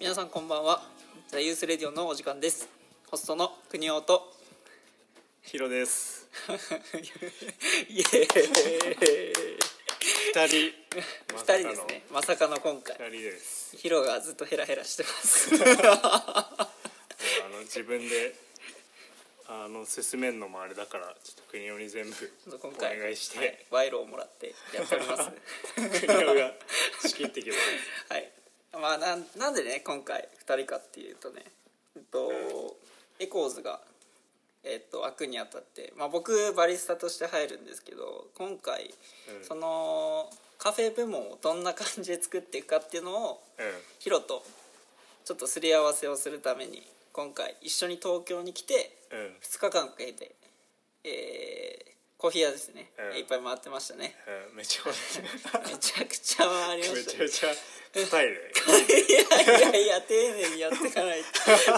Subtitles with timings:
[0.00, 0.82] 皆さんこんばんは。
[1.28, 2.66] ザユースレディオのお時間です。
[3.10, 4.32] ホストの国尾と。
[5.42, 6.30] ヒロです。
[7.90, 9.73] イエーイ
[10.34, 10.72] 二人。
[11.32, 13.76] 二人ですねまさかの今回二人です。
[13.76, 16.58] ヒロがずっとヘラヘラしてます あ
[17.52, 18.34] の自分で。
[19.46, 22.32] あの進めんのもあれだから、ちょっと国尾に全部。
[22.62, 23.38] お願いして。
[23.38, 26.54] はい、賄賂をもらってやっておりますが
[27.06, 27.60] 仕切ってきます。
[28.10, 28.32] はい
[28.72, 31.44] まあなんなんでね今回2人かっていうとね
[31.94, 32.76] えっと
[33.20, 33.80] エコーズが
[34.64, 38.94] えっと開くにあたって、まあ、僕バリスタとして入るんですけど今回、
[39.38, 43.66] うんそのカフェ部門をどんな感じで作っていくかっていうのをうん。
[43.98, 44.42] ヒロと
[45.24, 49.18] ちょっとすり合わせをするために今回一緒に東京に来てうん。
[49.42, 50.34] 2日間かけて、
[51.04, 51.83] えー
[52.24, 54.16] コーヒー屋ですね、うんいっぱい回ってましたね
[54.48, 54.84] うんめっちゃ。
[54.88, 54.94] め
[55.76, 57.52] ちゃくちゃ回りまめしたちゃめちゃ。
[57.92, 58.32] 硬いね。
[58.32, 58.40] い
[59.12, 59.20] や
[59.60, 61.28] いやいや丁寧にやっていかないと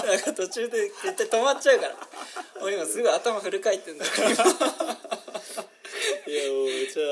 [0.07, 1.97] なんか途中で絶対止まっちゃうから
[2.63, 4.55] 俺今すぐ頭フル回転だからいや、もう
[6.71, 7.03] めちゃ。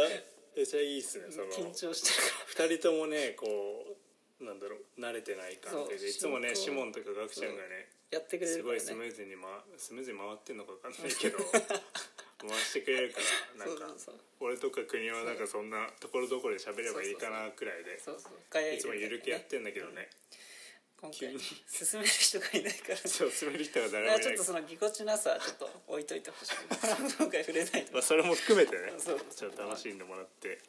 [0.55, 1.25] めちゃいいっすね。
[1.31, 1.47] その。
[1.51, 2.23] 緊張してる
[2.63, 3.97] か二人ともね、こ
[4.39, 4.45] う。
[4.45, 7.89] なんだろう、慣れてない感じで、いつもね、シモンとかガクちゃんがね。
[8.13, 11.39] らやってくれすごるからねいスムーズに、ま、スムーズに回ってんのか分かんないけど
[12.49, 13.21] 回してくれるか
[13.59, 13.85] らなんか
[14.41, 20.09] 俺とか国はなんかそんなところどころで喋ればいいかなくらいでいつもゆるくやってんだけどね。
[21.05, 21.37] 今回
[21.69, 22.97] 進める人がいないから。
[22.97, 26.55] 進める人が誰だからちょっともいないそのぎこちなさはちょっと置いといてほしい。
[27.21, 28.93] 今回触れないとまあそれも含めてね。
[28.97, 30.61] ちょっと楽しんでもらって。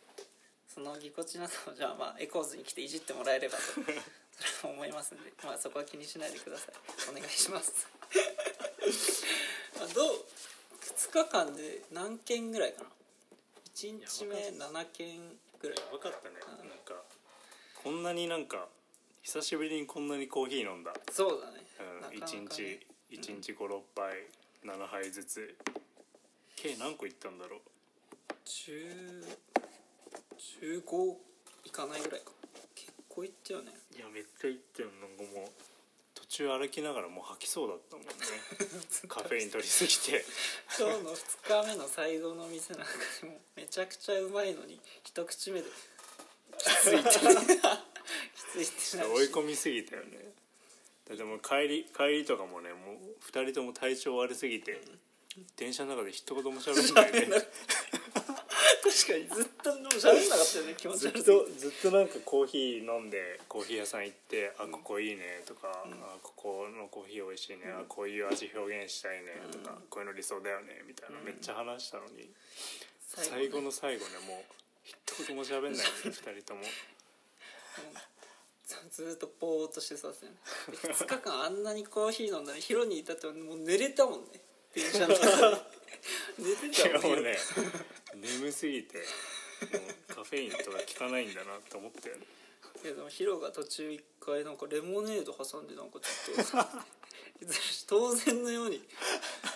[0.68, 3.64] そのぎこちなさをじゃあまあエコーズに来ていじってもらえればと。
[3.64, 5.32] それは思いますんで。
[5.44, 6.76] まあそこは気にしないでください。
[7.12, 7.88] お願いします。
[9.80, 10.26] まあどう
[10.86, 12.90] 2日間で何件ぐらいかな
[13.76, 15.18] ？1日目7件
[15.60, 15.78] ぐらい。
[15.78, 16.36] やばかったね。
[16.70, 16.94] なんか
[17.84, 18.68] こんなになんか
[19.24, 20.94] 久しぶりにこんなにコーヒー飲んだ。
[21.12, 21.66] そうだね。
[21.80, 22.32] うんなかなかね。
[22.38, 24.28] 1日一日56杯
[24.64, 25.56] 7杯ずつ。
[26.56, 27.60] 計何個いったんだろう
[28.46, 29.26] ？10
[30.62, 31.16] 15
[31.66, 32.32] いかないぐらいか。
[32.76, 33.74] 結構いったよね。
[33.96, 35.75] いやめっちゃいってんなんかもう途
[36.36, 38.12] 中歩きながらもう吐きそうだったもんね。
[39.08, 40.26] カフェイン取りすぎて。
[40.78, 42.92] 今日の2日目の最後の店なんか
[43.22, 45.70] でもめちゃくちゃうまいのに一口目で。
[46.58, 47.10] きついって。
[47.10, 47.20] き
[48.66, 50.34] ついって追い込みすぎたよね。
[51.08, 52.98] だってもう帰り帰りとかもねもう
[53.32, 54.82] 2人とも体調悪すぎて、
[55.56, 57.28] 電車の中で一言も喋んないで
[58.86, 72.30] 確かにずっと喋んなかったよね 気持ちずっ悪すぎとずっとなんかコーヒー飲んでコーヒー屋さん行って「あここいいね」とか、あここのコーヒー美味しいね」あこういう味表現したいね」とか、こういうの理想だよね」みたいな、めっちゃ話したのに。
[73.08, 74.98] 最後の最後ねもう一
[75.28, 76.64] 言も喋んないね 2人とも。
[78.90, 80.38] ずずっとぼーっとしてそうですよね。
[80.94, 84.42] 2日間あんなにコーヒー飲んだらヒロにいたってもう寝れたもんね。
[84.74, 85.58] 電車の中で
[86.38, 87.36] 寝ていたもんね
[88.16, 89.04] 眠すぎても
[90.12, 92.24] うカフェインとか効かないんだなって思ったよね
[92.84, 96.68] いやでもヒロが途中一回なんかレモネード挟んでなんかちょっと
[97.88, 98.82] 当然のように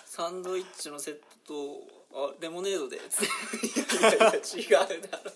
[0.06, 3.28] サンドイッチのセットと「あレモネードで」つっ
[3.60, 5.34] て「いやいや違うだろ。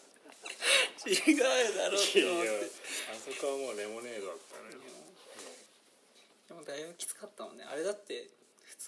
[1.06, 2.70] 違うだろ」って思って。
[3.12, 4.84] あそこはもうレモネードだったね。
[6.48, 7.64] でもだいぶきつかったもんね。
[7.64, 8.28] あれだって2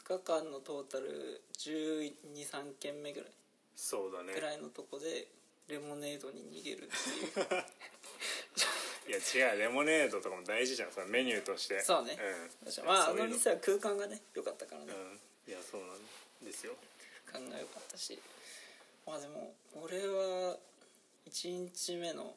[0.09, 3.31] 日間のトータル1 2 3軒目ぐらい
[3.75, 4.33] そうだね。
[4.35, 5.27] ぐらいのとこで
[5.69, 7.47] レモネードに逃げるっていう。
[9.07, 9.19] いや
[9.53, 10.93] 違うレモネードとかも大事じゃん。
[10.93, 11.83] そのメニューとして。
[11.83, 12.15] そうね。
[12.15, 16.75] ん、まああの店は空間がね良かったからね、うんいやそうなんですよ。
[17.33, 18.19] 考え良かったし。
[19.05, 20.59] まあでも俺は
[21.29, 22.35] 1日目の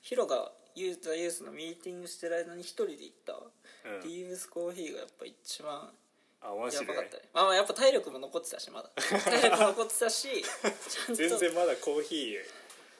[0.00, 3.40] ヒロがユーザユースのミーティングしてる間に一人で行った、
[3.84, 4.00] うん。
[4.02, 5.92] リーブスコーヒーがやっぱ一番
[6.40, 6.84] あマジで？
[6.86, 7.22] やばかったね。
[7.32, 8.90] まあまあやっぱ体力も残ってたしまだ。
[9.24, 10.28] 体力残ってたし
[10.88, 12.44] ちゃん全と然まだコーヒー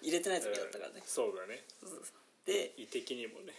[0.02, 1.64] 入れてない時だったからね、そうだね。
[1.80, 2.14] そうそうそう。
[2.46, 3.54] で胃的にもね。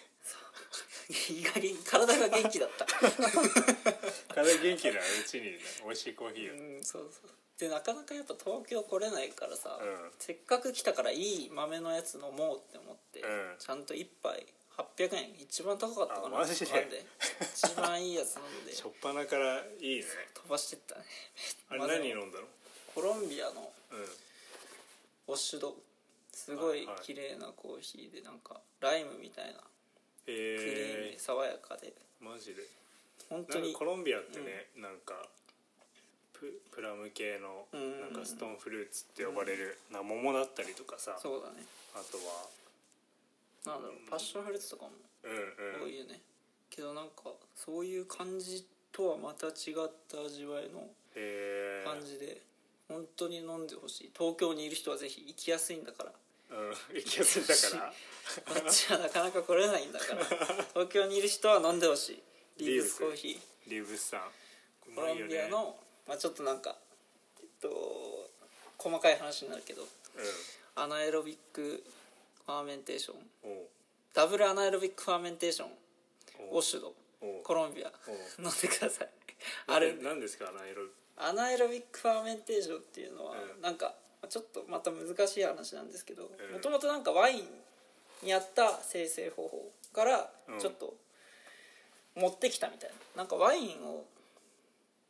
[1.29, 2.85] 胃が元気体が元気だった。
[4.35, 7.31] 体元気なうちに、ね、美味しいコーヒーを、うんそうそう。
[7.57, 10.11] でなかなかやっぱ東京来れないからさ、うん。
[10.19, 13.55] せっかく来たからいい豆のやつ飲もうって思って、うん。
[13.59, 14.45] ちゃんと1杯
[14.79, 17.05] 800円一番高かったかなあマジで？
[17.41, 18.73] 一番いいやつ飲んで。
[18.73, 20.05] しょっぱなからいいね。
[20.33, 21.01] 飛ばしてったね。
[21.69, 22.47] あれ何飲んだの？
[22.95, 23.99] コロンビアのうん。
[23.99, 25.75] ウォッシュド。
[26.31, 29.59] すごい綺麗なコーヒーでなんかライムみたいな。
[30.25, 31.93] クリーミえー爽やかで。
[32.21, 32.63] ー、マジで。
[33.29, 33.73] 本当に。
[33.73, 35.27] コロンビアってね、なんか
[36.31, 38.01] ププラム系のうんうんうん。
[38.01, 41.15] なんかストーンフルーツって呼ばれる、なんか桃だったりとかさ。
[41.17, 41.65] あそうだね。
[42.11, 42.47] とは
[43.65, 44.91] なんだろうパッションフルーツとかも
[45.23, 45.83] うんうん。
[45.83, 46.21] 多いよね、
[46.69, 49.53] けどなんかそういう感じとはまた違っ
[50.07, 51.83] た味わいのえ。
[51.85, 52.41] ー、感じで
[52.87, 54.11] 本当に飲んでほしい。
[54.17, 56.11] 東京にいる人はぜひ行きやすいんだから。
[56.57, 56.73] うん。
[56.95, 57.93] 行きやすいだから。
[58.61, 60.25] こっちはなかなか来れないんだから。
[60.73, 62.13] 東京にいる人は飲んでほし
[62.57, 62.63] い。
[62.63, 63.69] リーブスコーヒー。
[63.69, 64.21] リーブスさん。
[64.91, 65.77] うコロンビアの、
[66.07, 66.75] まあ、ちょっとなんか
[67.39, 68.29] えっと
[68.77, 69.87] 細かい話になるけど
[70.75, 75.67] anaerobic fermentation double anaerobic fermentation
[76.49, 76.93] おう washed
[77.43, 77.91] コロンビア
[78.39, 79.09] 飲んでください
[79.67, 80.49] ある何ですか?
[80.49, 80.81] anaero
[81.15, 83.93] anaerobic fermentation っていうのは、うんなんか
[84.27, 87.43] ちょっとまた難しい話なんですけどんもともとなんかワイン
[88.23, 90.59] にあった精製方法からうん。
[90.59, 90.93] ちょっと
[92.15, 93.21] 持ってきたみたいな。
[93.21, 94.03] なんかワインを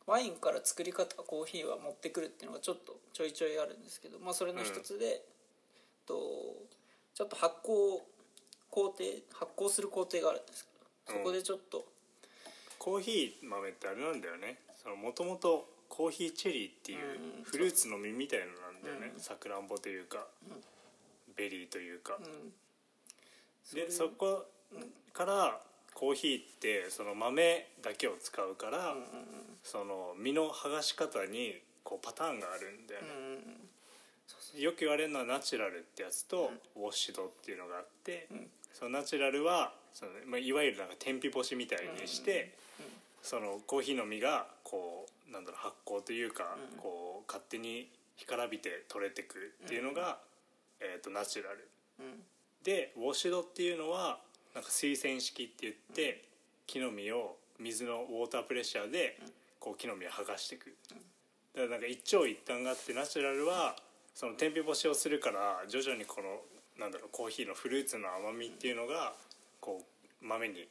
[0.06, 5.22] ワインから作り方コーヒーは持ってくるっていうのがちょっとちょいちょいあるんですけど、まあ、それの一つで、
[6.06, 6.14] と
[7.20, 8.00] ちょっと発酵
[8.70, 10.66] 工程発酵する工程があるんです
[11.06, 11.84] けどそこでちょっと、
[12.78, 14.56] コーヒー豆ってあれなんだよね。
[15.02, 17.44] もともとコーヒーチェリーっていううん。
[17.44, 19.12] フルーツの実みたいのなんだよね。
[19.14, 19.20] うん。
[19.20, 20.24] さくらんぼというか、
[21.36, 22.52] ベリーというか、うん。
[23.74, 24.46] でそそこ
[25.12, 25.60] から
[25.92, 28.94] コーヒーってその豆だけを使うから、
[29.62, 33.08] その実の剥がし方にこうパターンがあるんだよね、
[34.56, 38.28] よく言われるのはナチュラルってやつと、ウォッシュドっていうのがあって、
[38.72, 42.54] そのナチュラルはその、まあ、いわゆるなんか天日干しみたいにして、
[43.22, 50.18] そのコーヒーの実がこうなんだろう発酵というか、こう勝手に干からびて取れてくっていうのが、
[50.80, 51.68] えー、とナチュラル。
[52.00, 52.22] うん。
[52.62, 54.18] でウォッシュドっていうのは
[54.54, 56.24] なんか水洗式って言って、
[56.66, 59.18] 木の実を水のウォータープレッシャーで
[59.58, 60.74] こう木の実を剥がしていく、
[61.54, 63.76] だからなんか一長一短があってナチュラルは
[64.20, 66.42] その天日干しをするから徐々にこの
[66.78, 69.14] なんだろうコーヒーのフルーツの甘みっていうのが
[69.62, 69.84] こう
[70.20, 70.68] 豆に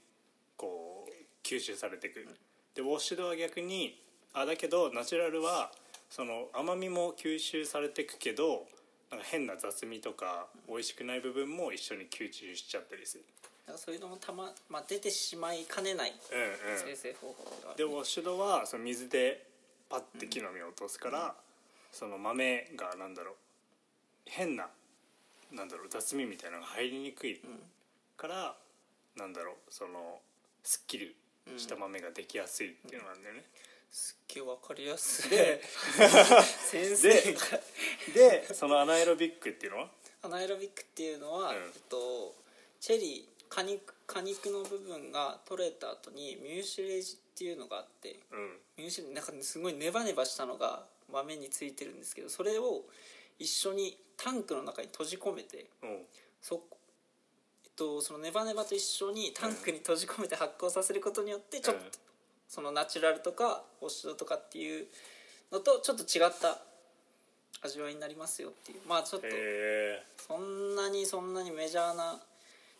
[0.55, 1.11] こう
[1.41, 2.27] 吸収されていく
[2.75, 3.99] でウォッシュドは逆に
[4.35, 5.71] あだけどナチュラルは
[6.11, 8.67] その甘みも吸収されていくけど
[9.09, 13.23] なんか変な雑味とか美味しくない部分も一緒に吸収しちゃったりする。
[13.65, 16.11] だからそういうのもたま、まあ、出てしまいかねない。
[16.11, 16.79] うんうん。
[16.85, 17.33] 生成方法
[17.65, 17.77] がある。
[17.79, 19.43] でウォッシュドはその水で
[19.89, 21.33] パッて木の実を落とすから、
[21.91, 23.35] その豆がなんだろう
[24.25, 24.67] 変な
[25.51, 27.41] なんだろう雑味みたいなのが入りにくい
[28.17, 28.55] から、
[29.17, 30.19] なんだろうその
[30.63, 31.15] すっきり
[31.57, 33.43] した豆ができやすいっていうのなんだよね、
[33.89, 35.31] すっげえわかりやすい。
[35.31, 35.61] で
[36.69, 37.09] 先生
[38.13, 39.87] でそのアナエロビックっていうのは？
[40.21, 41.55] アナエロビックっていうのは、うん。
[41.55, 42.35] えっと、
[42.79, 48.57] チェリー果肉果肉の部分が取れた後にミューシレージっていうのがあってうん。
[48.77, 52.83] ミューシレなんかすごいネバネバしたのが豆についてるんですけどそれを
[53.37, 56.05] 一緒にタンクの中に閉じ込めてうん。
[56.41, 56.61] そ,、
[57.65, 61.91] えっと、そのネバネバと一緒にタンクに閉じ込めて発酵させることによってちょっと、うん
[62.49, 64.87] そのナチュラルとかウォッシュドとかっていう
[65.51, 66.57] のとちょっと違った
[67.61, 68.79] 味わいになりますよっていう。
[68.87, 69.27] まあちょっと
[70.17, 72.19] そんなにそんなにメジャーな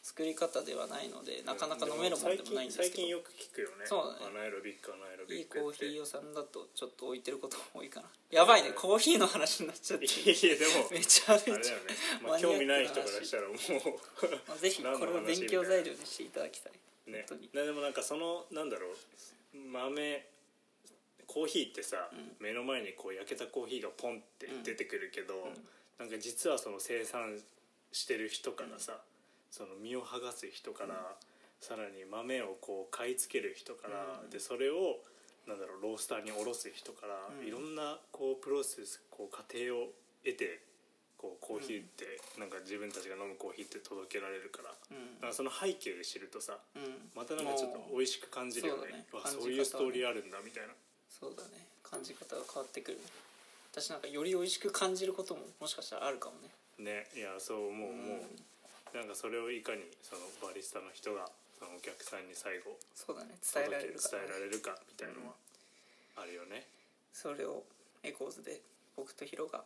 [0.02, 2.90] 作り方ではないのでなかなか飲めるもんでもないんですけど。
[2.90, 3.86] 最近よく聞くよね。
[3.86, 4.38] そうだね。
[4.38, 8.74] アナエロビックアナエロビいいックコーヒーよ屋さんだとちょっと置いてることも多いかなやばいねうん。
[8.76, 10.06] コーヒーの話になっちゃって。
[10.06, 13.56] いやでもめちゃめちゃあれだよね、まあ、興味ない人からしたらもう
[14.48, 16.74] まあぜひこれを 勉強材料にしていただきたい。
[17.06, 17.26] ね。
[17.28, 17.50] 本当に。
[17.54, 18.98] ねでもなんかそのなんだろう。
[19.58, 20.26] 豆
[21.30, 25.36] コーヒーってさ、目の前にこう焼けたコーヒーがポンって出てくるけど、
[26.00, 27.40] なんか実はその生産
[27.92, 29.00] してる人からさ、
[29.52, 31.16] その実を剥がす人から、
[31.60, 35.00] さらに豆をこう買い付ける人から、でそれを
[35.48, 39.92] なんだろうロースターにおろす人から、いろんなこうプロセスこう過程を
[40.24, 40.62] 得て
[41.18, 42.06] こうコーヒーって、
[42.40, 44.76] なんか自分たちが飲むコーヒーって届けられるから,、だ
[45.20, 47.12] からその背景知るとさ、うん。
[47.14, 48.82] またなんかちょっと美味しく感じるよね。
[48.82, 49.06] そうだね。
[49.12, 50.74] わそういうストーリーあるんだみたいな。
[51.10, 51.68] そうだね。
[51.84, 53.00] 感じ方が変わってくる。
[53.74, 56.50] 私なんかより美味しく感じることももしかしたらあるかもね。
[56.78, 57.10] ね。
[57.16, 58.22] いやそう思う思う、
[58.94, 63.36] なんかそれをいかにそのバリスタの人がそのお客さんに最後そうだね。
[63.42, 65.34] 伝えられるから、ね、伝えられるかみたいなのは
[66.18, 66.68] あるよね、
[67.14, 67.64] それを
[68.04, 68.62] エコーズで
[68.96, 69.64] 僕とヒロが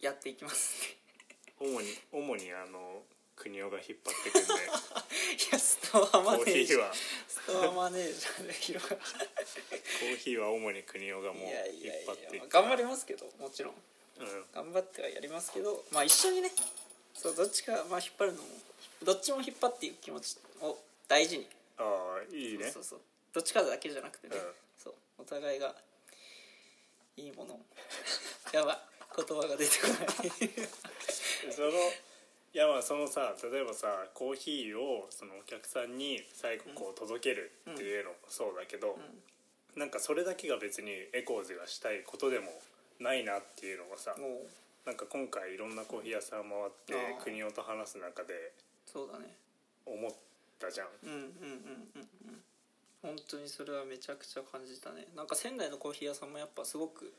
[0.00, 0.96] やっていきますね。
[1.60, 3.02] 主に主にあの
[3.36, 4.54] 国尾が引っ張ってくんで。
[5.34, 6.78] いやストアマネージャー。
[6.78, 6.94] ーヒーは。
[7.28, 8.88] ストアマネージャーでヒロが。
[8.88, 12.42] コーヒーは主に国尾がもう引っいやいや張っていく。
[12.42, 13.74] まあ頑張りますけどもちろん。
[14.18, 14.46] うん。
[14.52, 16.50] 頑張ってはやりますけどまあ一緒にね
[17.14, 18.48] そうどっちかまあ引っ張るのも
[19.04, 20.78] どっちも引っ張っていく気持ちを
[21.08, 21.46] 大事に。
[21.78, 22.64] ああいいね。
[22.64, 23.00] そうそうそう。
[23.34, 24.42] どっちかだけじゃなくてね、うん。
[24.78, 24.94] そう。
[25.18, 25.74] お互いが
[27.16, 27.60] いいものを。
[28.52, 28.78] やばい。
[29.16, 31.52] 言葉が出てこない。
[31.52, 31.70] その
[32.54, 38.98] いやまあそのさ例えばさコーヒーをそのお客さんに最後こう届けるっていうのもそうだけど、
[39.74, 42.52] なんかそれだけが別にエコーズがしたいことでも
[43.00, 44.14] ないなっていうのがさ
[44.84, 48.52] なんか今回いろんなコーヒー屋さん回って国音と話す中で
[48.84, 49.36] そうだね。
[49.86, 50.10] 思っ
[50.58, 50.88] たじゃん。
[51.04, 51.28] うんうんうん
[51.94, 52.42] うんうん。
[53.02, 55.06] 本当にそれはめちゃくちゃ感じたね。
[55.16, 57.12] なんか仙台のコーヒー屋さんもやっぱすごく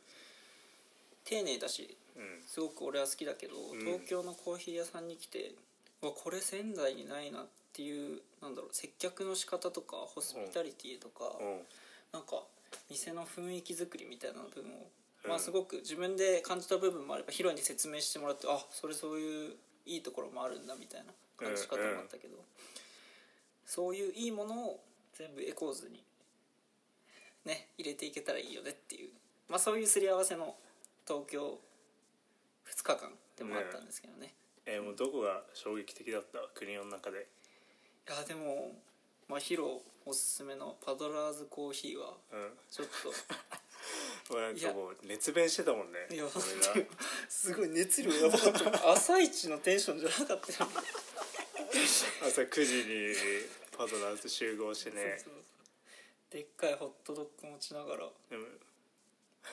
[1.24, 2.42] 丁寧だしうん。
[2.46, 3.80] すごく俺は好きだけど、ん。
[3.80, 5.54] 東京のコーヒー屋さんに来て
[6.02, 11.62] うわこれ仙台にないなっていうなんだろう接客の仕方とかホスピタリティとか、うん。
[12.12, 12.44] なんか
[12.90, 14.84] 店の雰囲気作りみたいな部分を、うん
[15.28, 22.38] まあすごく自分で感じた部分もあればヒロに説明してもらってあそれそういういいところもあるんだみたいな感じ方もあったけど、
[23.66, 24.80] そういういいものを
[25.18, 26.04] 全部エコーズに
[27.46, 29.10] ね入れていけたらいいよねっていう
[29.50, 30.56] まあそういうすり合わせの
[31.08, 31.60] 東京
[32.70, 34.34] 2日間でもあったんですけどね。
[34.66, 36.40] えーもうどこが衝撃的だった？
[36.56, 37.28] 国の中で。
[38.08, 38.72] いやでも
[39.28, 42.52] まあヒロおすすめのパドラーズコーヒーはうん。
[42.72, 43.14] ちょっとも
[44.32, 46.26] うなんかもう熱弁してたもんねいや
[47.28, 50.76] すごい熱量やばかった朝一のテンションじゃなかったよね。
[52.26, 53.16] 朝9時に
[53.76, 55.18] パドラーズ集合してね。
[55.18, 55.44] そうそう
[56.32, 58.10] でっかいホットドッグ持ちながら。
[58.30, 58.44] でも。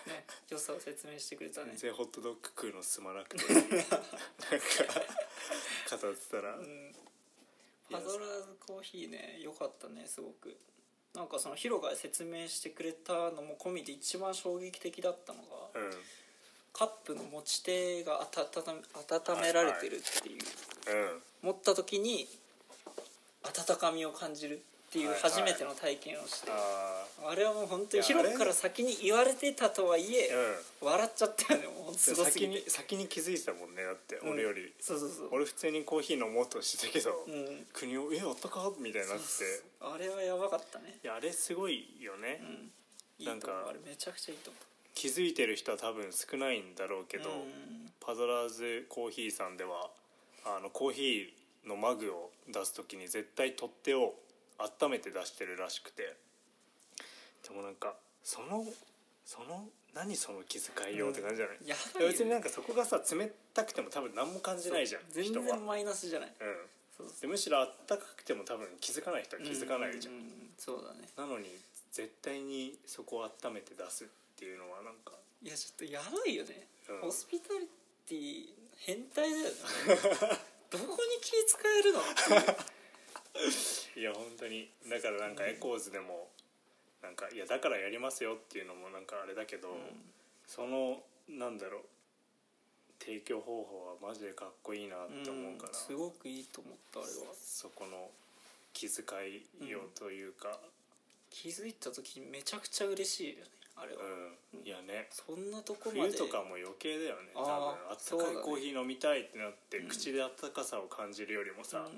[0.06, 1.72] ね良さを説明してくれたね。
[1.72, 3.52] 全然ホットドッグ食うの進まなくて。
[3.52, 3.66] なんか
[6.00, 6.56] 語ってたら。
[6.56, 6.94] うん。
[7.90, 10.56] パドラーズコーヒーね良かったねすごく
[11.14, 15.92] なんかそのヒロが説明してくれたのも込みで一番衝撃的だったのが、うん。
[16.72, 20.38] カップの持ち手が温め温められてるっていう、
[21.42, 21.48] うん。
[21.48, 22.28] 持った時に
[23.42, 30.28] 温かみを感じるっていう初めての体験をして、ああれはもう本当にヒロから先に言われてたとはいえ、
[30.82, 31.66] あ笑っちゃったよね。
[31.68, 34.30] もうすうんごすぎて先に先に気づいてたもんねだってうん。
[34.32, 34.72] 俺より。
[34.80, 35.28] そうそうそう。
[35.30, 37.66] 俺普通にコーヒー飲もうとしてたけどうん。
[37.72, 39.24] 国を「えあったか?」みたいになって。
[39.80, 40.98] あれはやばかったね。
[41.04, 42.42] いやあれすごいよね。
[43.20, 44.58] なんかあれめちゃくちゃいいと思
[44.96, 47.92] 気づいてる人は多分少ないんだろうけどううん。
[48.00, 49.88] パドラーズコーヒーさんでは
[50.44, 54.14] あのコーヒーのマグを出す時に絶対取っ手を
[54.60, 56.16] 温めて出してるらしくて。
[57.46, 58.64] でもなんかその
[59.24, 59.64] その
[59.94, 66.32] 何その気遣いようって感じじゃない、やばいよ別になんかそこがさ冷たくても多分何も感じないじゃん全然マイナスじゃない。
[66.98, 70.24] うん、でむしろあったかくても多分気づかない人は気づかないじゃん,、ううう
[70.58, 71.08] そうだね。
[71.16, 71.46] なのに
[71.92, 75.12] 絶対にそこを温めて出すっていうのはなんか。
[75.42, 77.00] いやちょっとやばいよね、うん。
[77.00, 77.66] ホスピタリ
[78.06, 78.44] ティ
[78.78, 79.50] 変態だよね
[80.70, 82.80] どこに気使えるのって
[83.96, 84.70] いや本当に。
[84.88, 86.28] だからなんかエコーズでも
[87.02, 89.68] なんかいやだからやりますよっていうのもなんかあれだけど、
[90.46, 91.80] そのなんだろう。
[93.02, 95.74] 提供方法はマジでかっこいいなって思うから、ん。
[95.74, 97.32] すごくいいと思ったあれは。
[97.34, 98.10] そこの
[98.74, 99.04] 気遣
[99.64, 100.60] いようというか。
[101.30, 105.08] 気づいた時にめちゃくちゃ嬉しいよねあれは、うん、いやね。
[105.10, 106.10] そんなとこまで。
[106.10, 107.30] 冬とかも余計だよね。
[107.34, 107.48] 多分
[107.88, 111.88] あったかいコーヒー飲みたいってなって、口であったかさを感じるよりもさ、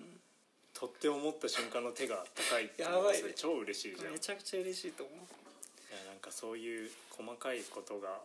[0.83, 4.11] 取っ手を持った瞬間の手があったかいっていうのやばいそれ超嬉しいじゃん。
[4.11, 5.95] いめちゃくちゃ嬉しいと思う。
[5.95, 8.19] やなんかそういう細かいことが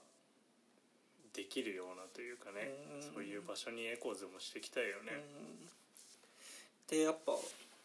[1.37, 3.13] できるようなというかねうん。
[3.13, 5.21] そういう場所にエコーズもしていきたいよね。
[6.89, 7.37] でやっぱ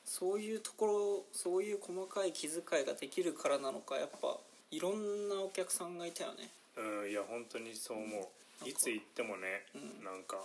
[0.06, 4.38] そういうところそういう細かい気遣いができるからなのかやっぱ
[4.70, 6.48] いろんなお客さんがいたよね。
[6.78, 8.26] うん、いや本当にそう思う、うん
[8.64, 10.04] いつ行ってもね、うん。
[10.04, 10.38] なんか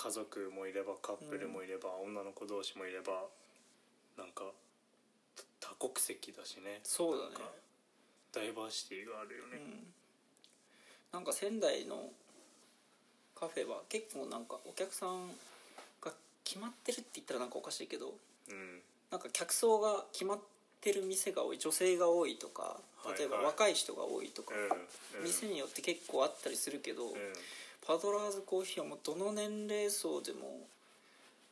[0.00, 3.28] 家族もいればカップルもいれば、女の子同士もいれば
[4.16, 4.44] なんか
[5.60, 6.80] 多国籍だしね。
[6.82, 7.44] そうだね。
[8.32, 9.60] ダイバーシティがあるよね、
[11.12, 12.08] なんか仙台の
[13.34, 15.28] カフェは結構なんかお客さん
[16.00, 16.12] が
[16.44, 18.14] 決まってるって言ったらなんかおかしいけど
[18.48, 18.80] うん。
[19.10, 20.38] なんか客層が決まっ
[20.80, 22.80] てる店が多い女性が多いとか
[23.18, 23.44] 例えばはい。
[23.44, 24.54] はい若い人が多いとか、
[25.18, 25.24] うん。
[25.24, 27.12] 店によって結構あったりするけど、うん
[27.86, 30.66] パドラーズコーヒーはもうどの年齢層でも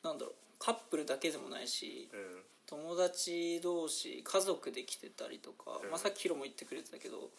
[0.03, 5.91] なんだろうカップルだけでもないしうん友達同士家族で来てたりとか、うん。
[5.91, 7.31] まあ、さっきヒロも言ってくれてたけど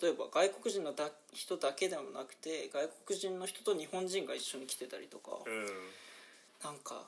[0.00, 5.66] 例えば外国人のだ人だけでもなくて外国人の人と日本人が一緒に来てたりとか、うん。
[6.64, 7.04] なんか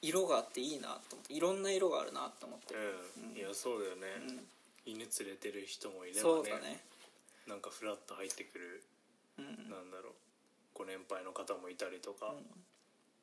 [0.00, 3.36] 色があっていいなと思っていろんな色があるなと思って、うん。
[3.36, 4.08] いやそうだよね、
[4.86, 4.92] うん。
[4.96, 6.80] 犬連れてる人もいればねそうだね。
[7.46, 8.82] なんかフラッと入ってくる
[9.36, 9.68] うん。
[9.68, 10.29] なんだろう
[10.80, 12.32] ご年配の方もいたりとか、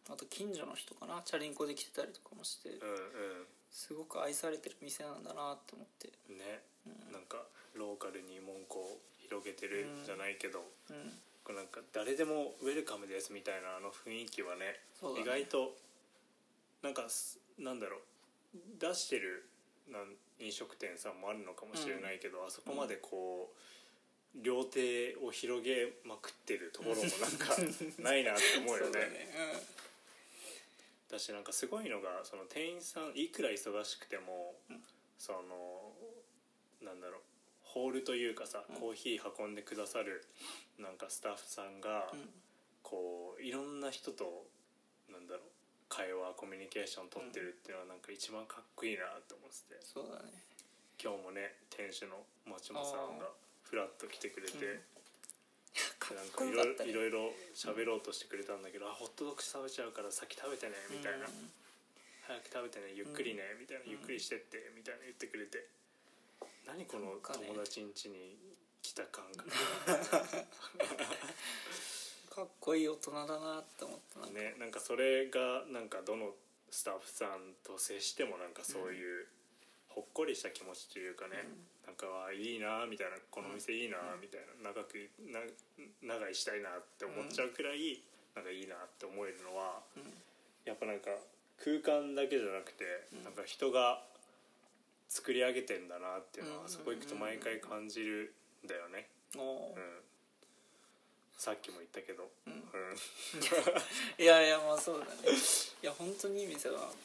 [0.09, 1.21] あと近所の人かな？
[1.25, 2.69] チャリンコで来てたりとかもして。
[2.69, 2.77] うん
[3.69, 6.07] すごく愛されてる店なんだなって思って。
[6.29, 6.37] うん。
[6.39, 6.63] ね、
[7.11, 7.43] なんか
[7.75, 11.11] ローカルに門戸を広げてるじゃないけど、うん。
[11.43, 15.21] こうなんか誰でもウェルカムですみたいなあの雰囲気はねね。
[15.21, 15.75] 意外と
[16.81, 17.99] なんかすなんだろう。
[18.79, 19.49] 出してる
[19.91, 23.57] なん飲食店さんもあるのかもしれないけど、あそこまでこう、
[24.41, 27.55] 両手を広げまくってるところもなんか
[27.99, 29.09] ないなって思うよそうだね。
[29.09, 29.27] ね
[31.09, 34.55] だしなんかすごいのがその店員さんいくら忙しくても、
[35.17, 35.95] その
[36.81, 37.21] なんだろう
[37.63, 40.25] ホールというかさ、コーヒー運んでくださる
[40.77, 42.43] なんかスタッフさんが、うん。
[42.87, 44.47] こういろんな人と
[45.11, 45.43] なんだろう
[45.89, 49.81] 会話コミュニケーション取ってるっていうのはなんか一番かっこいいなと思ってて。
[49.83, 50.31] そうだね。
[50.95, 53.27] 今日もね店主の松本さんが
[53.69, 54.81] フラッと来てくれて。
[56.07, 61.51] なんこかいろいろいろ喋ろうとしてくれたんだけど、あホットドッグ食べちゃうから先食べてねみたいな、うん。
[62.25, 63.83] 早く食べてねゆっくりね、みたいな。
[63.85, 65.67] ゆっくりしてってみたいな言ってくれて。
[66.65, 68.35] 何この友達ん家に
[68.81, 69.51] 来た感覚。
[72.37, 76.35] かっこいい大人だなって思ったねなんかそれがなんかどの
[76.69, 79.25] スタッフさんと接してもなんかそういう
[79.89, 81.49] ほっこりした気持ちというかね、
[81.97, 84.95] かあいいなみたいなこの店いいなみたいな長く
[85.33, 85.41] な
[86.01, 87.99] 長居したいなって思っちゃうくらい
[88.35, 89.81] なんかいいなって思えるのは、
[90.63, 91.09] やっぱなんか
[91.57, 92.85] 空間だけじゃなくて、
[93.23, 94.05] なんか人が
[95.09, 96.69] 作り上げてんだなっていうのは、うん。
[96.69, 99.07] そこ行くと毎回感じるんだよね。
[99.35, 99.41] うん。
[101.37, 102.53] さっきも言ったけど、うん。
[104.21, 105.11] いやいやまあそうだね。
[105.81, 106.95] いや本当にいい店だなと思っ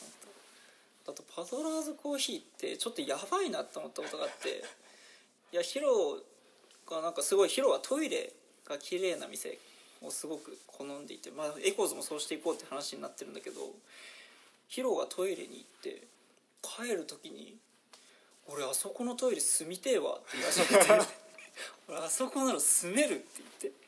[1.06, 1.12] た。
[1.12, 4.62] あとパドラーズコーヒーってちょっとやばいなって思ったことがあって
[5.52, 6.18] いやヒロ
[6.88, 8.32] がなんかすごいヒロはトイレ
[8.68, 9.58] が綺麗な店
[10.00, 13.60] をすごく好んでいてまあエコーズもそうしていこうって話になってるんだけど
[14.68, 16.06] ヒロがトイレに行って
[16.62, 17.56] 帰る時に
[18.48, 21.06] 「俺あそこのトイレ住みてえわ」って言い始めて
[21.88, 23.82] 「俺あそこなら住める」って言って。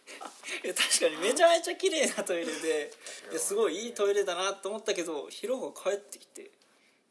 [0.62, 2.92] いや確かにめちゃめちゃ綺麗なトイレで
[3.31, 6.50] いやすごいいいトイレだなと思ったけどヒロが帰ってきて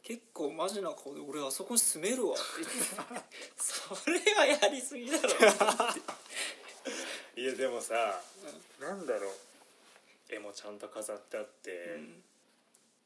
[0.03, 2.43] 結構マジな顔で「俺あそこに住めるわ」って。
[2.59, 5.29] 言ってそれはやりすぎだろ。
[7.35, 8.21] いやでもさ、
[8.79, 9.33] なんだろう。
[10.29, 11.99] 絵もちゃんと飾ってあって、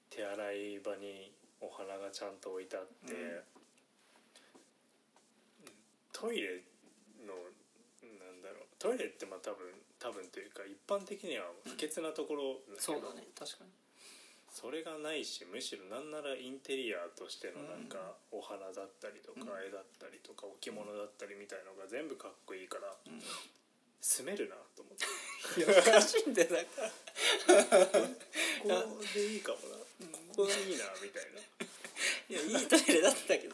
[0.10, 1.32] 手洗い場に
[1.62, 3.44] お花がちゃんと置いてあって、
[6.12, 6.64] トイレ
[7.26, 8.68] のなんだろう。
[8.80, 12.82] トイレってまあ多分多分というか一般的には不潔なところだけど。
[12.82, 13.28] そうだね。
[13.38, 13.70] 確かに
[14.58, 22.90] それがないしむしろなんならインテリアとしてのなんかお花だったりとか絵だったりとか置物だったりみたいのが全部かっこいいから
[24.02, 25.06] 住めるなと思って。
[25.62, 27.86] いやおかしいんだよだから。
[28.82, 29.78] ここでいいかもな。
[30.34, 31.38] ここがいいなみたいな。
[32.26, 33.54] いやいいトイレだったけど。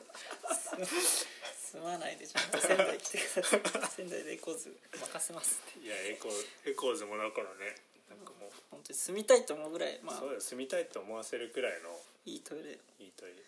[1.59, 3.61] 住まないでちゃんと仙台来てください。
[4.07, 6.29] 仙台でエコーズ任せますいやエコ
[6.63, 7.75] エコーズもだからね。
[8.07, 8.52] なんかもう
[8.83, 11.89] 本当に住みたいと思うぐらいまあそうだよ住みたいと思わせるくらいの
[12.25, 12.79] いいトイレ。
[12.99, 13.43] いいトイレ。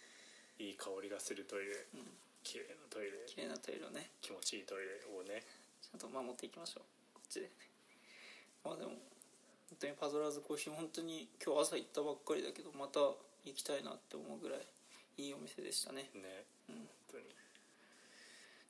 [0.59, 1.87] いい香りがするトイレ。
[2.43, 3.23] 綺麗なトイレ。
[3.27, 4.11] 綺麗なトイレをね。
[4.19, 5.43] 気持ちいいトイレをね。
[5.79, 6.83] ちゃんと守っていきましょう。
[7.15, 7.47] こっちで。
[7.47, 7.51] ね
[8.63, 8.91] まあでも
[9.71, 14.63] 本当にパドラーズコーヒー本当に今日朝行ったばっかりだけどまた行きたいなって思うぐらい
[15.17, 16.11] いいお店でしたね。
[16.15, 16.75] ね、本
[17.11, 17.23] 当に。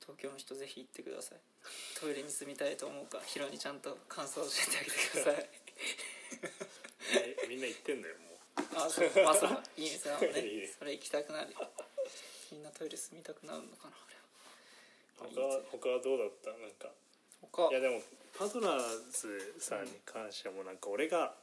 [0.05, 1.41] 東京の人ぜひ行ってください。
[1.97, 5.49] トイレに住みたいと思うかヒロにちゃんと感想を教えてあげてください。
[5.49, 5.49] ね
[7.55, 8.85] みんな言ってんだよもう。
[8.85, 9.09] あそう。
[9.23, 10.67] まあそういい店なのいいね。
[10.67, 11.55] ね それ行きたくなる。
[12.51, 13.95] みんなトイレ住みたくなるのかな
[15.17, 16.51] 他は他はどうだった？
[16.51, 16.91] なんか。
[17.41, 17.69] 他。
[17.69, 18.01] いやでも
[18.37, 21.33] パドラーズさんに関してもなんか俺が、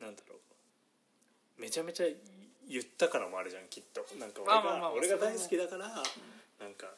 [0.00, 1.60] なんだろう。
[1.60, 2.06] めちゃめちゃ
[2.68, 4.04] 言ったからもあるじゃんきっと。
[4.16, 5.86] なんか俺が、あまあまあ俺が大好きだから、
[6.58, 6.92] なんか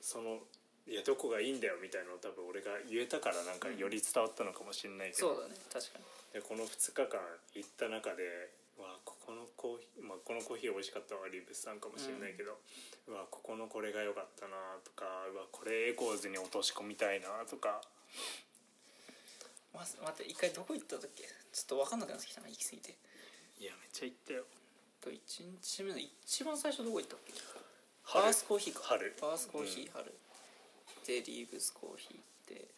[0.00, 0.40] その
[0.88, 6.04] いやどこがいいんだよみたいなのを多分俺が言えたからなんかより伝わったのかもしれないけど、そうだね確かに。
[6.34, 7.20] でこの2日間
[7.54, 12.58] 行った中でわあここのコーヒー、まあ、このコーヒー美味しかったわリブスさんかもしれないけど、
[13.06, 17.80] うわここのこれが良かったなとかうわこれエコーズに落とし込みたいなとか。
[19.72, 22.92] まず待って一回どこ行ったんだっけちょっと分かんなくなってきたな行き過ぎて。
[23.56, 24.44] いやめっちゃ行ったよ。
[25.00, 25.16] と1
[25.62, 27.32] 日目の一番最初どこ行ったっけ？
[27.32, 28.80] ースコーヒーか。
[28.84, 29.16] 春。
[29.20, 30.12] Berth Coffee 春、
[31.06, 32.68] で Leaves Coffee って。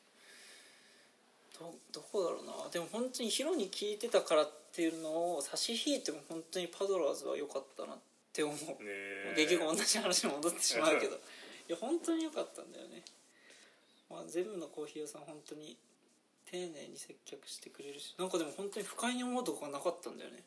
[1.59, 2.53] どどこだろうな。
[2.71, 7.99] でも本当にヒロに聞いてたからっていうのを差し引いても本当にパドラーズは良かったなっ
[8.33, 8.57] て思う、
[9.37, 11.17] 結局同じ話に戻ってしまうけど。
[11.67, 13.03] いや本当に良かったんだよね、
[14.11, 15.79] まあ、全部のコーヒー屋さん本当に
[16.45, 18.15] 丁丁寧に接客してくれるし。
[18.19, 20.43] なんかでも本当に不快に思うとこがなかったんだよね。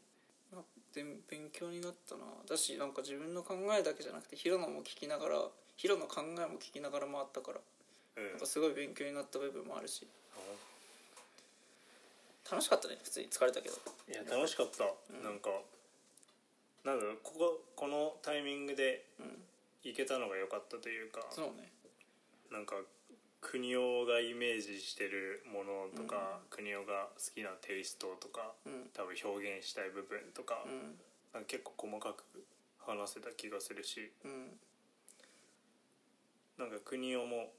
[0.54, 0.64] あ
[0.94, 2.26] で勉強になったな。
[2.48, 7.60] だしなんか自分の考えだけじゃなくてヒロのも聞きながらヒロの考えも聞きながら回ったから
[8.18, 8.32] うん。
[8.32, 10.06] なんかすごい勉強になった部分もあるし。
[12.50, 13.76] 楽しかったね普通に疲れたけど。
[14.10, 14.86] いや楽しかった、
[15.22, 15.50] なんか
[16.86, 19.04] なんだろうこここのタイミングで
[19.84, 21.70] 行けたのが良かったというか、そうね。
[22.50, 22.76] なんか
[23.42, 28.90] 国尾がイメージしてるものとか、国尾が好きなテイストとか、うん。
[28.94, 30.98] 多分表現したい部分とか,、うん
[31.42, 32.24] か結構細かく
[32.80, 34.60] 話せた気がするしうん
[36.58, 37.54] なんか国尾も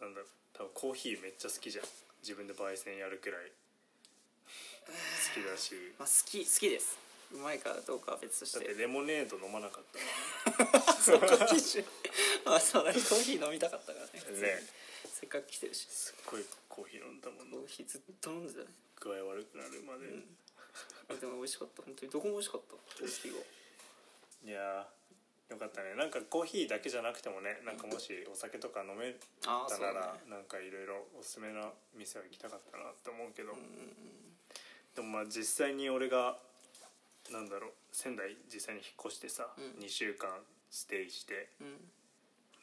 [0.00, 1.84] なんだろう多分コーヒーめっちゃ好きじゃん。
[2.22, 3.50] 自分で焙煎やるくらい。
[4.86, 4.90] 好
[5.34, 5.74] きだし。
[5.98, 6.98] まあ好き好きです。
[7.32, 10.92] うまいかどうかは別としだっててレモネード飲まなかった。
[11.00, 11.84] そこ基準
[12.44, 13.00] あそうだね。
[13.00, 14.10] コーヒー飲みたかったからね。
[14.18, 14.62] 普通にね。
[15.06, 15.86] せっかく来てるし。
[15.88, 18.74] すっごいコーヒー飲んだもんコーヒーずっと飲んでたね。
[19.00, 20.06] 具合悪くなるまで、
[21.18, 21.82] でも美味しかった。
[21.82, 22.12] 本当に。
[22.12, 22.74] どこも美味しかった。
[22.74, 23.44] コーヒーは。
[24.44, 25.02] いやー
[25.50, 25.94] よかったね。
[25.94, 29.14] なんかコーヒーだけじゃなくてもねなんかもしお酒とか飲め
[29.46, 30.30] ああたなね。
[30.30, 33.52] なんかいろいろおすすめな店は行きたかったなって思うけど、
[34.94, 36.36] でもまあ実際に俺が
[37.30, 39.84] なんだろう仙台実際に引っ越してさ、うん。
[39.84, 40.28] 2週間
[40.70, 41.68] ステイしてうん。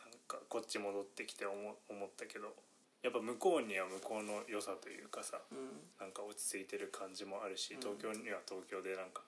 [0.01, 1.55] なんかこっち戻ってきて思
[1.89, 2.53] 思ったけど
[3.01, 5.81] やっぱ向こうには向こうの良さというかさうん。
[5.99, 7.79] なんか落ち着いてる感じもあるしうん。
[7.79, 9.21] 東京には東京でなんか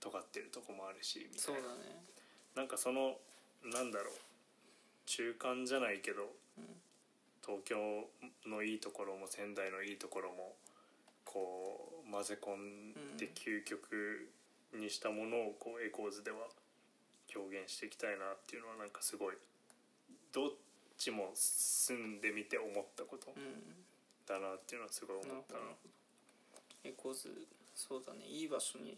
[0.00, 2.04] 尖ってるとこもあるしみたそいうなだね
[2.56, 3.16] なんかその
[3.64, 4.14] なんだろう
[5.04, 6.22] 中間じゃないけど、
[7.44, 7.76] 東京
[8.46, 10.54] のいいところも仙台のいいところも
[11.24, 14.28] こう混ぜ込んで究極
[14.74, 16.38] にしたものをこうエコーズでは
[17.34, 19.34] 表現していきたいなっていうのはなんかすごい
[20.32, 20.50] どっ
[20.96, 23.34] ちも住んでみて思ったこと
[24.26, 25.60] だなっていうのはすごい思ったな。
[26.84, 27.30] エコーズ
[27.74, 28.24] そうだね。
[28.26, 28.96] いい場所に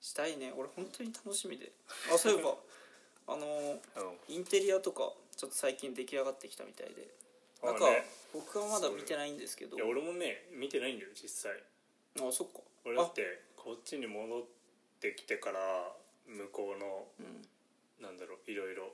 [0.00, 0.52] したいね。
[0.56, 1.72] 俺本当に楽しみで。
[2.12, 2.54] あそういえば
[3.26, 4.34] あのうん。
[4.34, 7.08] インテリアとかちょっと最近出来上がってきたみたいで。
[7.62, 7.86] なんか、
[8.32, 9.76] 僕はまだ見てないんですけど。
[9.76, 11.52] いや俺もね見てないんだよ実際。
[12.20, 12.60] あそっか。
[12.84, 13.22] 俺だって
[13.56, 14.42] こっちに戻っ
[15.00, 15.58] てきてから
[16.26, 17.42] 向こうのうん。
[18.02, 18.90] なんだろういろいろ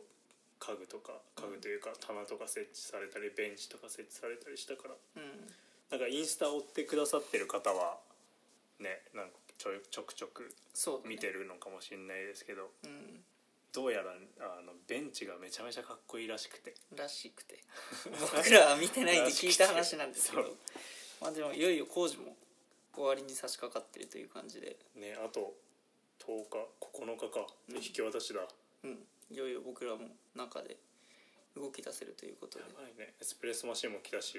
[0.60, 4.94] 家具とか家具というか棚とか設置されたりベンチとか設置されたりしたから。
[5.16, 5.48] うん。
[5.90, 7.96] なんかインスタ追ってくださってる方は
[8.78, 10.54] ねなんかちょいちょくちょく
[11.08, 12.70] 見てるのかもしれないですけど。
[12.84, 13.24] うん
[13.72, 16.74] どうやらあのベンチがめちゃめちゃかっこいいらしくて。
[16.96, 17.62] らしくて。
[18.20, 20.56] 僕らは見てないんで聞いた話なんですけど。
[21.20, 22.36] まあでもいよいよ工事も
[22.94, 24.76] 終わりに差し掛かってるという感じで。
[24.94, 25.54] ねあと
[26.20, 27.46] 10日9日か。
[27.68, 28.40] で引き渡しだ、
[28.84, 29.06] うん。
[29.30, 30.76] いよいよ僕らも中で
[31.54, 32.64] 動き出せるということで。
[32.64, 33.14] やばいね。
[33.20, 34.38] エスプレッソマシンも来たし。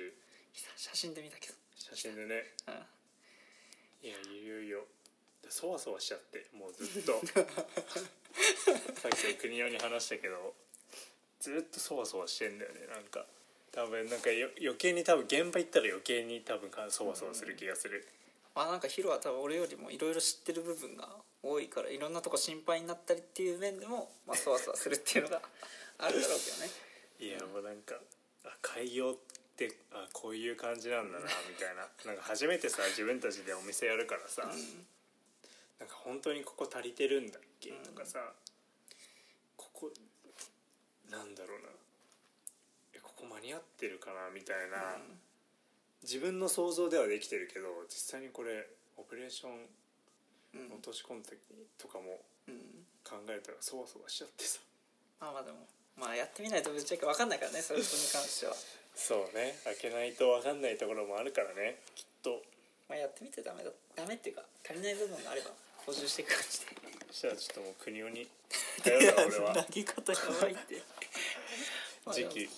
[0.76, 2.56] 写真で見たけど写真でね。
[2.68, 4.08] うん。
[4.08, 4.88] いやいよいよ。
[5.42, 7.22] でそわそわしちゃってもうずっと
[9.02, 10.54] さっき国尾に話したけど
[11.40, 13.26] ずっとそわそわしてんだよねなんか。
[13.72, 18.06] 多分なんかよ余計に多分現場行ったら余計に多分かそわそわする気がする、
[18.56, 21.08] まあなんかヒロは多分俺よりもいろいろ知ってる部分が
[21.44, 25.42] 多いからいろんなとこ心配になったりっていう面でもまあそわそわするっていうのが
[26.00, 26.70] あるだろうけどね。
[27.20, 27.96] いやもうなんか
[28.46, 29.16] あ開業っ
[29.56, 31.88] てあこういう感じなんだなみたいな。
[32.06, 34.50] なんか初めてさ自分たちでお店やるからさ、
[35.80, 38.20] なんか本当にここ足りてるんだっけ、とかさ。
[39.56, 39.92] ここ
[41.10, 41.68] なんだろうな。
[42.94, 44.30] えここ間に合ってるかな？
[44.34, 44.98] みたいな、
[46.04, 49.68] 自分の想像ではできてるけど実際にこれオペレーション
[50.56, 50.74] うん。
[50.74, 51.38] 落とし込んだ時
[51.78, 52.86] とかもうん。
[53.04, 54.60] 考えたらそわそわしちゃってさ。
[55.20, 55.58] まあまあでも。
[55.96, 58.54] まあやってみないとぶっちゃけ分かんないからねそういうことに関しては。
[58.96, 59.60] そうね。
[59.64, 62.44] 開けないと分かんないところもあるからねきっと。
[62.88, 63.72] まあやってみてダメだ。
[63.96, 65.52] ダメっていうか足りない部分があれば
[65.90, 66.66] 補充していく感じで
[67.10, 68.28] そしたらちょっともう国尾に
[68.84, 69.56] 頼るわ 俺は。
[69.56, 70.84] 投げ方やばいって。
[72.14, 72.50] 次期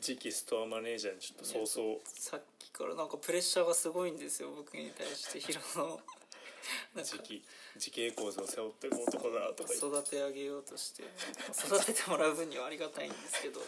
[0.00, 2.00] 次期ストアマネージャーにちょっと早々。
[2.06, 6.00] さっきからなんかプレッシャーがすごいんですよ僕に対してヒロの。
[6.94, 7.04] なんか。
[7.04, 7.44] 次期
[7.78, 9.86] 次期エコーズを背負っていく男だとか言って。
[9.86, 11.02] 育て上げようとして。
[11.52, 13.60] 育ててもらう分にはありがたいんですけど。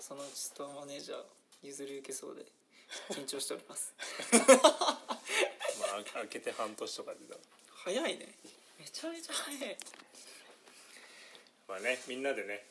[0.00, 1.24] そのうちストアマネージャー
[1.62, 2.46] 譲り受けそうで
[3.10, 3.92] 緊張しております。
[4.32, 4.38] ま
[4.80, 4.95] あ
[6.12, 7.36] 開けて半年とかでだ
[7.70, 8.34] 早いね。
[8.78, 9.76] めちゃめちゃ早い。
[11.68, 12.66] まあねみんなでね、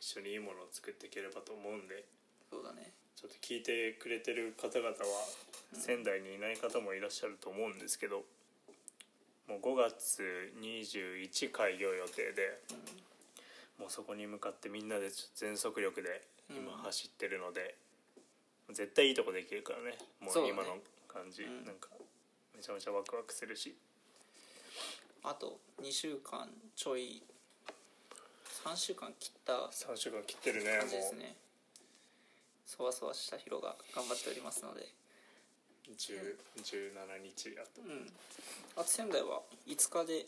[0.00, 2.04] 一緒にいいものを作っていければと思うんで。
[2.50, 2.92] そうだね。
[3.16, 4.94] ちょっと聞いてくれてる方々は
[5.74, 8.24] 仙台にいない方もいらっしゃると思うんですけど
[9.50, 12.60] もう5月21開業予定で、
[13.78, 17.74] もうそこに向かってみんなで全速力で今走ってるので、
[18.68, 19.98] ぜ絶対いいとこできるからね。
[20.20, 20.78] もう今の
[21.12, 21.64] 感じ、ん。
[21.64, 21.88] なんか
[22.56, 23.74] めちゃめちゃワクワクするし。
[25.22, 27.22] あと2週間ちょい。
[28.64, 31.34] 3週間切った3週間切ってるね感じですもね
[32.66, 34.82] そわそわしたヒロが頑張っておりますので。
[34.82, 37.82] う10 17日あと。
[37.82, 38.06] うん。
[38.76, 40.26] あと仙台は5日で、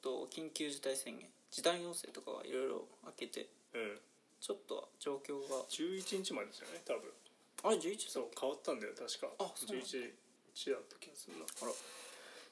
[0.00, 1.28] と、緊急事態宣言。
[1.50, 3.48] 時短要請とかはいろいろ開けて。
[3.74, 4.00] うん。
[4.40, 5.64] ちょっとは状況が。
[5.68, 7.12] 11日までじゃない多分
[7.64, 9.32] あれ11そう変わったんだよ確か。
[9.40, 9.86] あそうなんだ。
[9.88, 10.12] 11
[10.54, 11.44] 日だった気がするな。
[11.44, 11.72] あら。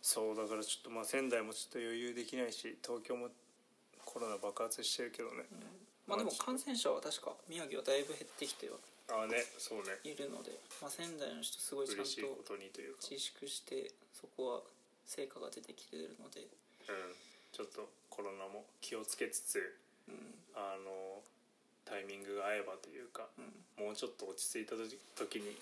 [0.01, 3.29] そうだからちょっとまあ仙台もちょっと余裕できないし東京も
[4.05, 5.47] コロナ爆発してるけどね、
[6.09, 8.77] まあでも感染者は確か宮城はだいぶ減ってきては
[9.15, 10.01] ああねそうね。
[10.03, 13.07] いるので、まあ、仙台の人すごいちゃんと嬉しいことにというか。
[13.07, 14.61] 自粛してそこは
[15.07, 16.41] 成果が出てきてるので。
[16.41, 17.15] うん。
[17.53, 19.77] ちょっとコロナも気をつけつつ
[20.09, 20.42] うん
[21.93, 23.29] タイミングが合えばというか、
[23.77, 25.59] もうちょっと落ち着いた時時に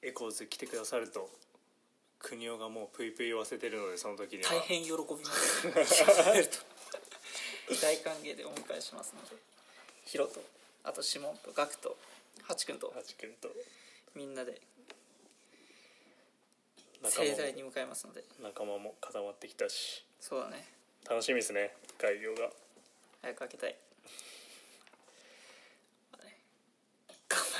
[0.00, 1.28] エコーズ来てくださると
[2.20, 4.50] 国尾がもうぷいぷい言わせてるのでその時には。
[4.50, 5.66] 大変喜びます。
[7.82, 9.34] 大歓迎でお迎えしますので
[10.04, 10.40] ヒロと
[10.84, 11.98] あとシモンとガクと
[12.42, 13.50] ハチ君とハチ君と。
[14.14, 14.60] みんなで
[17.02, 18.24] 盛大に迎えますので。
[18.40, 20.04] 仲間も固まってきたし。
[20.20, 20.64] そうだね。
[21.08, 22.52] 楽しみですね開業が。
[23.20, 23.76] 早く開けたい
[26.12, 26.38] まあね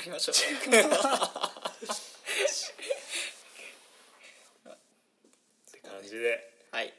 [0.09, 0.35] 頑張りましょっ
[5.71, 6.51] て感じで。
[6.73, 6.93] うはい。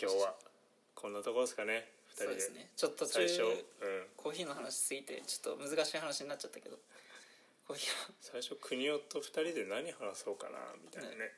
[0.00, 0.34] 今日は
[0.94, 1.92] こんなところですかね。
[2.16, 2.24] 2人で。
[2.24, 2.70] そうですね。
[2.76, 3.52] ちょっと途中最初、うん、
[4.16, 6.78] コーヒーの話しすぎてちょっと難しい話になっちゃったけど。
[7.66, 11.36] コーヒーは最初国尾と2人で何話そうかなみたいなね。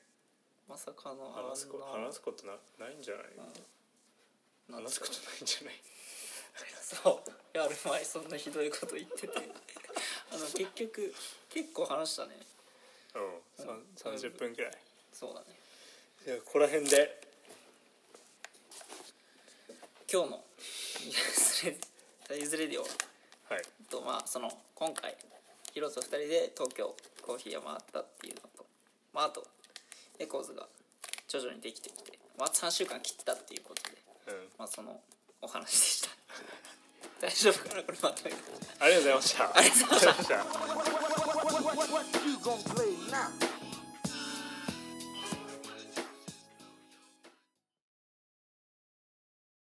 [0.68, 3.24] まさかの話すこ話すことなないんじゃない、
[4.70, 5.82] なん話すことないんじゃない？
[6.78, 7.58] そう。
[7.58, 9.34] やる前そんなひどいこと言ってて
[10.32, 11.14] あの結局
[11.48, 12.36] 結構話したね。
[13.14, 14.72] うん、さん30分くらい。
[15.12, 15.46] そうだね。
[16.24, 17.20] じゃあここら辺で。
[20.12, 20.44] 今日の
[21.04, 21.78] ユズレ
[22.40, 22.82] 「ユズレディオ」
[23.52, 23.62] はい。
[23.88, 25.16] とまあその今回
[25.72, 28.66] ヒロと2人で東京コーヒー屋回ったっていうのと
[29.12, 29.46] まああと
[30.18, 30.66] エコーズが
[31.28, 34.48] 徐々にできてきてまあ3週間切ったっていうことでうん。
[34.58, 35.00] まあその
[35.42, 36.08] お話でした
[37.20, 38.36] 大丈夫かなこれまとめて
[38.80, 39.56] ありがとうございました。
[39.56, 40.34] ありがとうございました